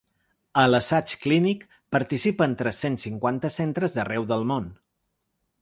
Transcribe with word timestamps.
A 0.61 0.61
l’assaig 0.69 1.13
clínic 1.25 1.67
participen 1.97 2.57
tres-cents 2.63 3.07
cinquanta 3.09 3.55
centres 3.59 3.97
d’arreu 3.99 4.29
del 4.33 4.49
món. 4.55 4.71